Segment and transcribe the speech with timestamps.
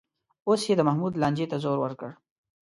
[0.47, 2.09] اوس یې د محمود لانجې ته زور ورکړ